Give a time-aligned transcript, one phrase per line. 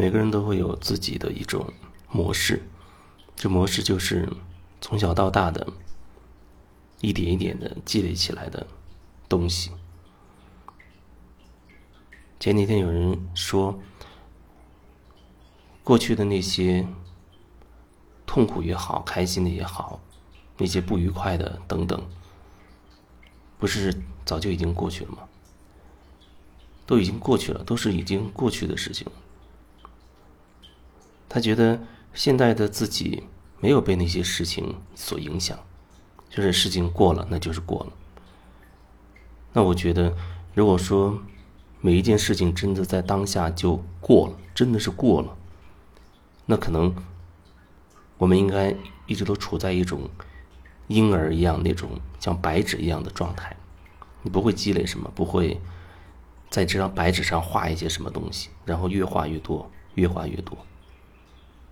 [0.00, 1.70] 每个人都会有自己的一种
[2.10, 2.62] 模式，
[3.36, 4.26] 这模式就是
[4.80, 5.70] 从小到大的
[7.02, 8.66] 一点一点的积累起来的
[9.28, 9.72] 东西。
[12.38, 13.78] 前几天有人说，
[15.84, 16.88] 过去的那些
[18.24, 20.00] 痛苦也好，开心的也好，
[20.56, 22.02] 那些不愉快的等等，
[23.58, 23.94] 不是
[24.24, 25.18] 早就已经过去了吗？
[26.86, 29.06] 都已经过去了，都是已经过去的事情。
[31.30, 31.80] 他觉得
[32.12, 33.22] 现在的自己
[33.60, 35.56] 没有被那些事情所影响，
[36.28, 37.92] 就是事情过了，那就是过了。
[39.52, 40.14] 那我觉得，
[40.52, 41.22] 如果说
[41.80, 45.36] 每一件事情真的在当下就过了，真的是过了，
[46.46, 46.92] 那可能
[48.18, 48.74] 我们应该
[49.06, 50.10] 一直都处在一种
[50.88, 53.56] 婴儿一样那种像白纸一样的状态，
[54.22, 55.60] 你不会积累什么，不会。
[56.50, 60.58] 在这张白纸上画一些什么东西，然后越画越多，越画越多。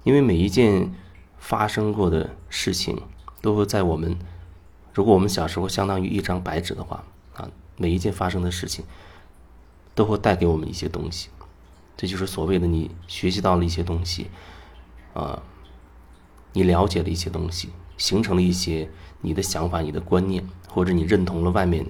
[0.04, 0.92] 因为每一件
[1.38, 3.00] 发生过的事情，
[3.40, 4.16] 都会在我们，
[4.94, 7.04] 如果我们小时候相当于一张白纸的话，
[7.34, 8.84] 啊，每一件发生的事情，
[9.94, 11.28] 都会带给我们一些东西。
[11.96, 14.28] 这就是所谓的你学习到了一些东西，
[15.14, 15.42] 啊，
[16.52, 21.86] 你了解了一些东西，形成了一些你的想法、你的观念，或者你认同了外面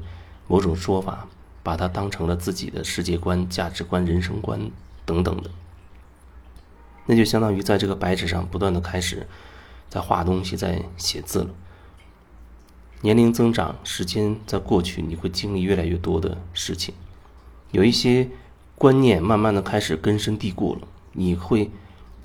[0.46, 1.28] 某种说法。
[1.60, 4.58] 把它当成了自己的世界观、价值观、人生观
[5.04, 5.50] 等等的，
[7.08, 9.26] 那就相当于在这个白纸上不断的开始
[9.88, 11.50] 在画东西、在写字了。
[13.00, 16.94] 年龄增长，时间在过去，你会经历越来越多的事情，
[17.72, 18.28] 有一些
[18.76, 21.70] 观念慢慢的开始根深蒂固了，你会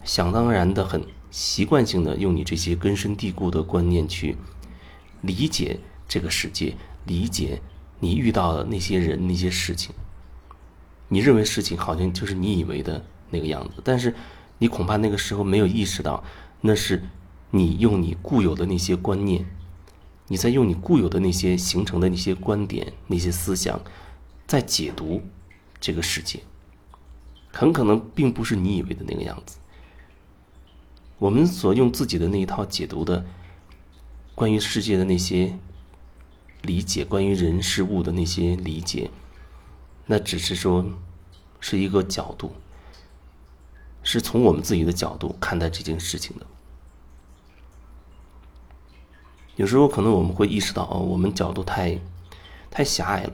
[0.04, 4.36] 想当然的、很习惯性的用你这些根深蒂固的观念去
[5.22, 7.62] 理解这个世界，理解。
[8.00, 9.96] 你遇到的那些人、那些事情，
[11.08, 14.14] 你认为事情好像就是你以为的那个样子，但是
[14.64, 16.24] 你恐怕那个时候没有意识到，
[16.62, 17.04] 那是
[17.52, 19.46] 你用你固有的那些观念，
[20.30, 23.82] 你在用你固有的那些形成的那些观点、那些思想，
[24.48, 25.22] 在解读
[25.82, 26.40] 这个世界，
[27.52, 29.58] 很可能并不是你以为的那个样子。
[31.18, 33.26] 我们所用自己的那一套解读的
[34.34, 35.60] 关于世界的那些。
[36.62, 39.12] 理解关于人事物的那些理解，
[40.06, 40.86] 那只是说
[41.60, 42.54] 是一个角度，
[44.04, 46.46] 是从我们自己的角度看待这件事情的。
[49.56, 52.00] 有时候可能我们会意识到，哦，我们角度太
[52.70, 53.34] 太狭隘了，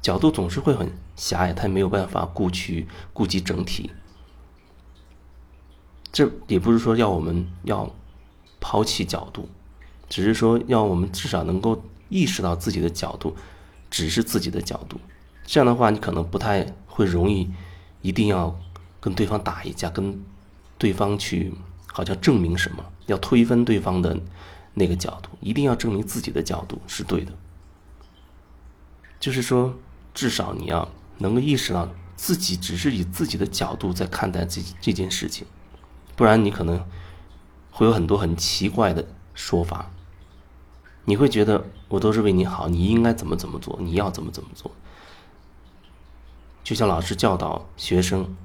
[0.00, 3.90] 角度总是会很狭隘，它没有办法顾去顾及整体。
[6.10, 7.94] 这也不是说要我们要
[8.60, 9.48] 抛弃角度，
[10.08, 11.82] 只是说要我们至少能够。
[12.12, 13.36] 意识到自己的角度，
[13.88, 14.98] 只是自己的角度，
[15.46, 17.48] 这样的话，你可能不太会容易，
[18.02, 18.58] 一定要
[19.00, 20.22] 跟对方打一架，跟
[20.78, 21.52] 对方去
[21.86, 24.18] 好像证明什么，要推翻对方的
[24.74, 27.32] 那个角度，一定要证明自己的角度是对的。
[29.18, 29.74] 就是说，
[30.14, 30.88] 至少你要
[31.18, 35.46] 能够意识到自己只是以自己的角度在看待这这件事情，
[36.16, 36.82] 不然你可能
[37.70, 39.90] 会有很多很奇怪的说法。
[41.06, 44.70] 你会觉得我都是为你好，你应该怎么怎么做，你要怎么怎么做。
[46.62, 48.36] 就像老师教导学生，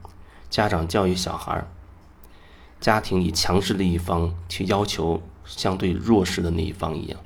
[0.49, 1.65] 家长教育小孩
[2.79, 7.19] 家庭以强势的一方去要求相对弱势的那一方一样，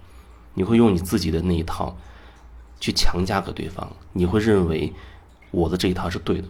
[0.53, 1.97] 你会用你自己的那一套
[2.80, 4.94] 去强加给对方，你会认为
[5.52, 6.47] 我的这一套是对的，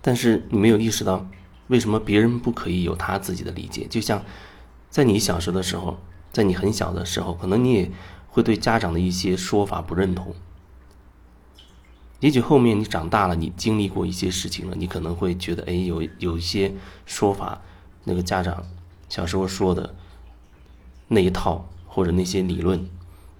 [0.00, 1.26] 但是你没有意识到
[1.68, 4.24] 为什么别人不可以有他自己的理解，就像。
[4.90, 5.98] 在你小时的时候，
[6.32, 7.90] 在你很小的时候，可能你也
[8.28, 10.34] 会对家长的一些说法不认同。
[12.20, 16.74] 也许后面你长大了，你经历过一些事情了，你可能会觉得，哎，有有一些
[17.06, 17.62] 说法，
[18.04, 18.66] 那个家长
[19.08, 19.94] 小时候说的
[21.06, 22.88] 那一套或者那些理论，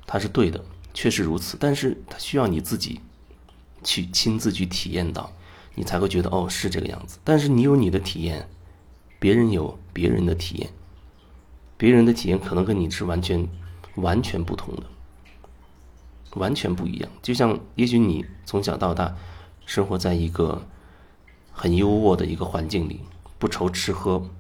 [0.07, 0.65] 它是对的，
[0.95, 1.57] 确实如此。
[1.59, 3.01] 但是它需要你自己
[3.83, 5.33] 去亲自去体验到，
[5.75, 7.19] 你才会觉得，哦，是这个样子。
[7.25, 8.49] 但是你有你的体验，
[9.19, 10.71] 别人有别人的体验。
[11.77, 13.49] 别人的体验可能跟你是完全、
[13.95, 14.83] 完全不同的，
[16.39, 17.11] 完全不一样。
[17.21, 19.15] 就像，也许你从小到大
[19.67, 20.63] 生活在一个
[21.53, 23.01] 很优渥的一个环境里，
[23.39, 24.31] 不愁吃喝，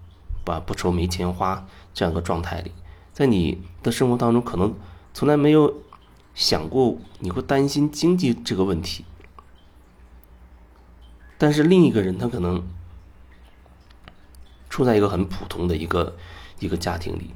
[0.44, 2.72] 吧，不愁没钱花这样一个状态里，
[3.12, 4.74] 在你的生活当中，可能
[5.12, 5.82] 从来没有
[6.34, 9.04] 想过你会担心经济这个问题。
[11.36, 12.66] 但是另一个人，他可能
[14.70, 16.16] 处在一个很普通的一个。
[16.60, 17.30] 一个家庭里，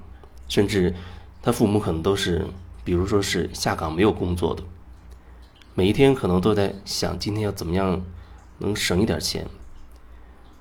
[0.49, 0.93] 甚至
[1.41, 2.45] 他父母可能都是，
[2.85, 4.63] 比如说是下岗没有工作的，
[5.75, 8.05] 每一天可能都在想今天要怎么样
[8.59, 9.47] 能省一点钱，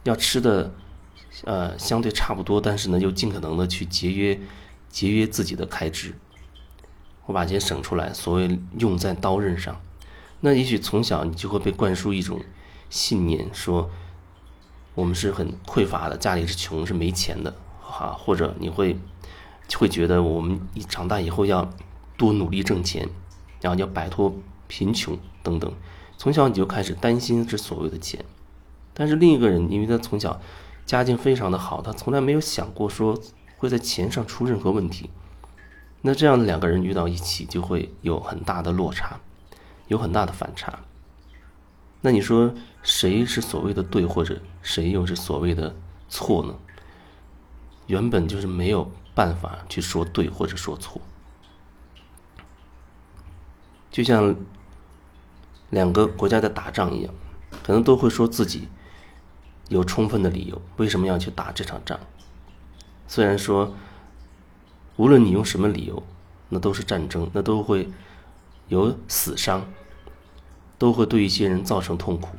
[0.04, 0.74] 要吃的
[1.46, 4.40] 呃相对差不多，但是呢又尽可能的去节约
[4.90, 6.16] 节约自己的开支。
[7.26, 9.80] 我把钱省出来，所谓用在刀刃上。
[10.42, 12.42] 那也许从小你就会被灌输一种
[12.90, 13.90] 信念，说
[14.96, 18.98] 我们是很匮乏的，家里是穷，是没钱的，哈，或者你会
[19.76, 21.70] 会觉得我们一长大以后要
[22.22, 23.10] 多努力挣钱，
[23.62, 24.32] 然后要摆脱
[24.68, 25.74] 贫穷等等。
[26.20, 28.24] 从小你就开始担心这所谓的钱，
[28.94, 30.40] 但是另一个人，因为他从小
[30.86, 33.20] 家境非常的好，他从来没有想过说
[33.58, 35.10] 会在钱上出任何问题。
[36.02, 39.20] 那这样的两个人遇到一起，就会有很大的落差。
[39.88, 40.80] 有很大的反差，
[42.00, 45.76] 那你说谁是所谓的对，或者谁又是所谓的
[46.08, 46.56] 错呢？
[47.88, 51.02] 原本就是没有办法去说对或者说错，
[53.92, 54.36] 就像
[55.70, 57.14] 两个国家在打仗一样，
[57.62, 58.68] 可能都会说自己
[59.70, 62.00] 有充分的理由为什么要去打这场仗。
[63.08, 63.76] 虽然说，
[64.96, 66.02] 无论你用什么理由，
[66.50, 67.90] 那都是战争，那都会
[68.70, 69.64] 有死伤。
[70.78, 72.30] 都会对一些人造成痛苦，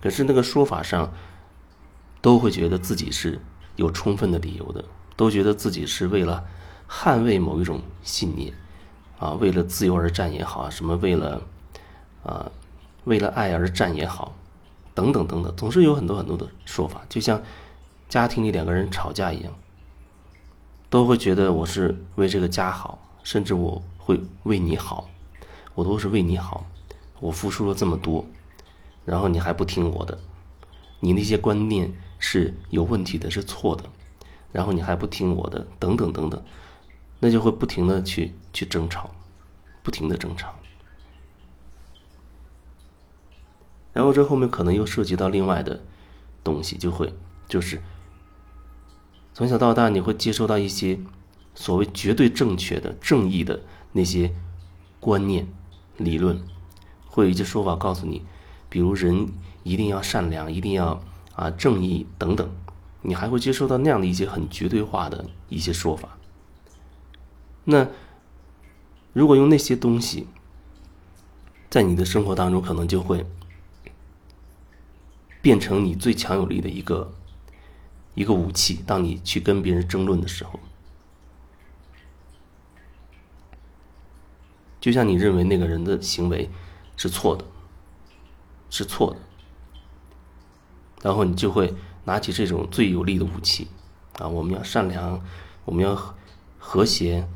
[0.00, 1.12] 可是那个说法上，
[2.20, 3.40] 都会觉得自己是
[3.74, 4.84] 有充分的理由的，
[5.16, 6.44] 都觉得自己是为了
[6.88, 8.54] 捍卫某一种信念，
[9.20, 11.40] 啊，为了自由而战也好，什么为了
[12.24, 12.50] 啊，
[13.04, 14.34] 为了爱而战也好，
[14.94, 17.40] 等等等等，总是有很多很多的说法，就像
[18.08, 19.52] 家庭里两个人吵架一样，
[20.88, 25.08] 都会觉得我是为这个家好，甚至我会为你好，
[25.74, 26.66] 我都是为你好。
[27.20, 28.24] 我付出了这么多，
[29.04, 30.18] 然后你还不听我的，
[31.00, 33.84] 你那些观念是有问题的，是错的，
[34.52, 36.42] 然后你还不听我的，等等等等，
[37.20, 39.10] 那就会不停的去去争吵，
[39.82, 40.54] 不停的争吵，
[43.92, 45.82] 然后这后面可能又涉及到另外的
[46.42, 47.14] 东西，就会
[47.46, 47.82] 就是
[49.34, 50.98] 从小到大你会接收到一些
[51.54, 53.60] 所谓绝对正确的正义的
[53.92, 54.34] 那些
[54.98, 55.46] 观念
[55.98, 56.42] 理论。
[57.06, 58.22] 会有一些说法告诉你，
[58.68, 59.28] 比如人
[59.64, 61.02] 一定要善良，一定要
[61.34, 62.48] 啊正义等等，
[63.02, 66.16] 你还会接受到那样的一些很绝对化的一些说法。
[67.70, 67.88] 那
[69.12, 70.26] 如果用那些东西，
[71.70, 73.24] 在你的生活当中，可能就会
[75.40, 77.14] 变成你最强有力的一个
[78.14, 78.82] 一个武器。
[78.86, 80.60] 当你去跟别人争论的时候，
[84.80, 86.50] 就像你认为那个人的行为。
[87.02, 87.42] 是错的，
[88.68, 89.16] 是错的。
[91.00, 91.74] 然后你就会
[92.04, 93.68] 拿起这种最有力的武器，
[94.18, 95.18] 啊，我们要善良，
[95.64, 95.96] 我们要
[96.58, 97.26] 和谐，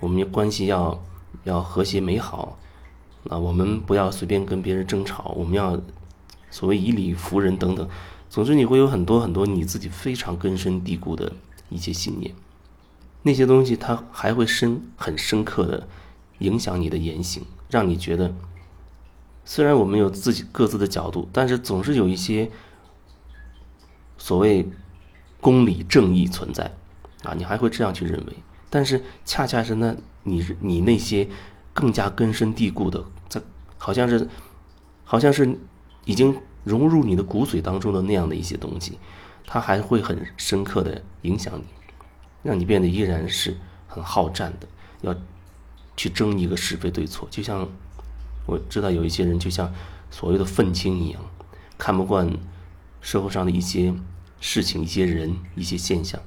[0.00, 1.00] 我们关系要
[1.44, 2.58] 要和谐美好，
[3.28, 5.80] 啊，我们不要随便跟别人争吵，我们要
[6.50, 7.88] 所谓以理服人等等。
[8.28, 11.32] 总之，你会有很多很多你自己非常根深蒂固的
[11.68, 12.34] 一些信念，
[13.22, 15.86] 那些东西它还会深很深刻的
[16.38, 18.34] 影响你的言行，让你觉得。
[19.44, 22.50] 虽然我们有自己各自的角度，但是总是有一些
[24.16, 24.68] 所谓
[25.40, 26.70] 公理正义存在
[27.24, 28.32] 啊，你还会这样去认为。
[28.70, 31.28] 但是恰恰是那你你那些
[31.74, 33.42] 更加根深蒂固的，在
[33.76, 34.26] 好像是
[35.04, 35.58] 好像是
[36.06, 38.98] 已经融入你的骨髓当中的那样的一些东西，
[39.44, 41.64] 它还会很深刻的影响你，
[42.42, 44.68] 让你变得依然是很好战的，
[45.02, 45.14] 要
[45.96, 47.68] 去争一个是非对错，就像。
[48.46, 49.72] 我知道有一些人就像
[50.10, 51.22] 所谓的愤青一样，
[51.78, 52.28] 看不惯
[53.00, 53.94] 社会上的一些
[54.40, 56.20] 事情、一些人、一些现象，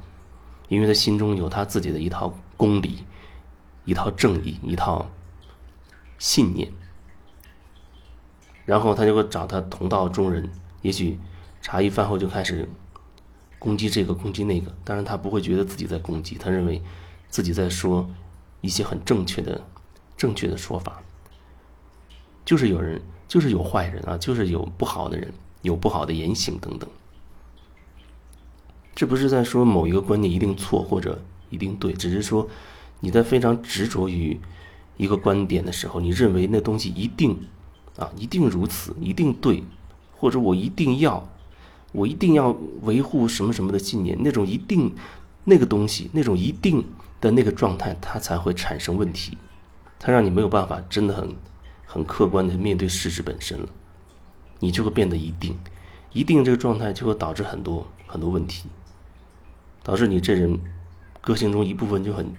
[0.74, 3.04] 因为他心中有他自己的一套公理、
[3.86, 5.08] 一套正义、一套
[6.18, 6.72] 信念，
[8.66, 10.50] 然后他就会找他同道中人，
[10.82, 11.20] 也许
[11.62, 12.68] 茶余饭后就开始
[13.60, 16.82] 攻击这个、攻击那个，当然他不会觉得自己在攻击，他认为
[17.30, 18.10] 自己在说
[18.62, 19.62] 一些很正确的、
[20.18, 21.02] 正确的说法。
[22.44, 26.90] 就是有人，就是有坏人啊，就是有不好的人，有不好的言行等等。
[28.96, 32.48] 这不是在说某一个观念一定错或者一定对，只是说
[33.00, 34.40] 你在非常执着于
[34.98, 37.38] 一个观点的时候，你认为那东西一定
[37.98, 39.64] 啊，一定如此，一定对，
[40.16, 41.28] 或者我一定要，
[41.92, 44.94] 我一定要维护什么什么的信念，那种一定
[45.46, 46.84] 那个东西，那种一定
[47.20, 49.38] 的那个状态，它才会产生问题，
[50.00, 51.36] 它让你没有办法真的很。
[51.86, 53.70] 很客观的面对事实本身了，
[54.60, 55.56] 你就会变得一定，
[56.12, 58.68] 一定这个状态就会导致很多很多问题，
[59.84, 60.58] 导致你这人
[61.22, 62.34] 个性中一部分就很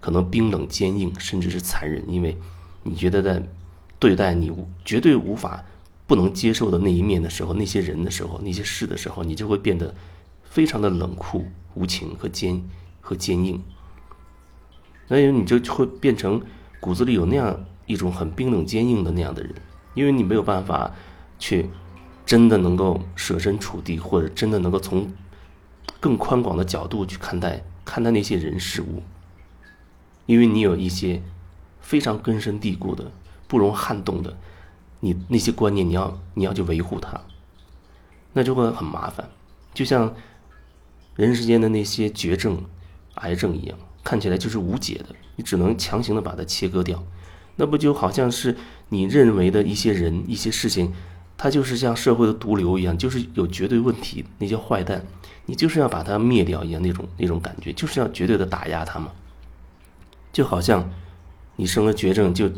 [0.00, 2.36] 可能冰冷坚硬，甚至是残忍，因为
[2.82, 3.42] 你觉得在
[3.98, 4.52] 对待你
[4.84, 5.64] 绝对无法
[6.06, 9.94] 不能接受的那一面的时候，那些人的时候，那些事的时候，你就会变得
[10.42, 12.62] 非常的冷酷无情和坚
[13.00, 13.62] 和坚硬。
[15.08, 16.40] 所以你就会变成
[16.80, 19.54] 骨子里有那样一种很冰冷坚硬的那样的人，
[19.94, 20.92] 因为你没有办法
[21.38, 21.68] 去
[22.26, 25.06] 真的能够设身处地，或者真的能够从
[26.04, 29.02] 更宽广的角度去看待看待那些人事物，
[30.26, 31.22] 因为你有一些
[31.80, 33.10] 非常根深蒂固的、
[33.48, 34.36] 不容撼动的，
[35.00, 37.18] 你那些观念，你要你要去维护它，
[38.34, 39.26] 那就会很麻烦，
[39.72, 40.14] 就像
[41.16, 42.62] 人世间的那些绝症、
[43.14, 43.78] 癌症一样。
[44.02, 45.06] 看起来就是无解的，
[45.36, 47.02] 你只能强行的把它切割掉，
[47.56, 48.54] 那不就好像是
[48.90, 50.92] 你认为的一些人、一些事情，
[51.36, 55.04] 它就是像社会的毒瘤一样，就是有绝对问题，那些坏蛋，
[55.46, 59.08] 你就是要把它灭掉一样，那种那种感觉，就是要绝对的打压他们。
[60.32, 60.90] 就好像
[61.56, 62.50] 你生了绝症，就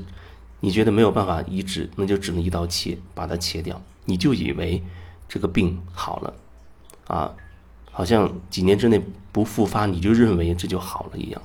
[0.61, 4.83] 你觉得没有办法医治，那就只能一刀切，把它切掉，你就以为
[5.29, 6.35] 这个病好了，
[7.07, 7.35] 啊。
[7.91, 9.03] 好像几年之内
[9.33, 11.41] 不复发，你就认为这就好了一样，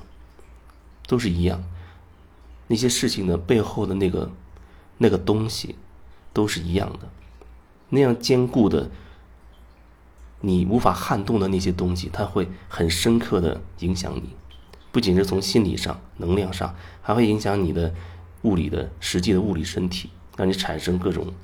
[1.06, 1.64] 都是一样。
[2.66, 4.30] 那些事情的背后的那个
[4.98, 5.76] 那个东西，
[6.34, 7.08] 都是一样的。
[7.94, 8.90] 那样坚固的，
[10.40, 14.30] 你无法撼动的那些东西，它会很深刻的影响你，
[14.90, 17.92] 不仅是从心理上、能量上，还会影响你的
[18.42, 20.08] 物理的实际的物理身体，
[20.38, 21.34] 让你产生各种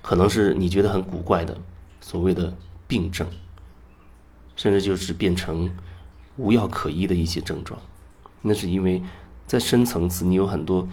[0.00, 1.58] 可能是你觉得很古怪的
[2.00, 2.56] 所谓的
[2.88, 3.28] 病症。
[4.56, 5.68] 甚至就是变成
[6.36, 7.80] 无药可医的一些症状，
[8.40, 9.02] 那是因为
[9.48, 10.88] 在深层次你有很多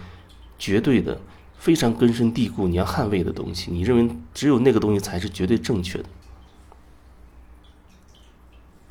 [0.58, 1.20] 绝对的、
[1.62, 6.04] 非常根深蒂固你要捍卫的东西，你认为只有那个东西才是绝对正确的。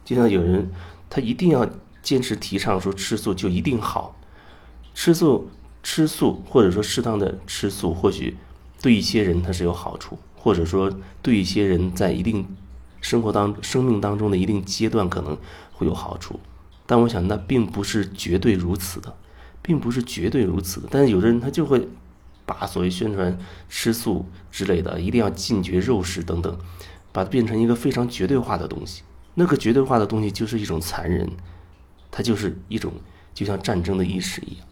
[0.06, 0.72] 就像有人
[1.10, 1.70] 他一定要
[2.02, 4.16] 坚持提倡说吃素就一定好，
[4.94, 5.50] 吃素
[5.84, 8.38] 吃素或者说适当的吃素，或许
[8.82, 10.90] 对一些人他是有好处，或者说
[11.22, 12.48] 对一些人在一定。
[13.02, 15.36] 生活当生命当中的一定阶段可能
[15.74, 16.40] 会有好处，
[16.86, 19.14] 但我想那并不是绝对如此的，
[19.62, 20.88] 并不是绝对如此的。
[20.90, 21.90] 但是有的人他就会
[22.54, 23.38] 把所谓宣传
[23.70, 26.58] 吃素之类的，一定要禁绝肉食等等，
[27.12, 29.04] 把它变成一个非常绝对化的东西。
[29.36, 31.30] 那个绝对化的东西就是一种残忍，
[32.10, 32.94] 它就是一种
[33.34, 34.68] 就像战争的意识一样。